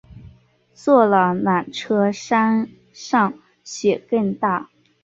[0.73, 4.71] 坐了缆车山上雪更大